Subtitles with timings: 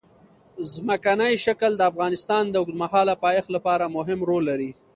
[0.73, 4.71] ځمکنی شکل د افغانستان د اوږدمهاله پایښت لپاره مهم رول لري.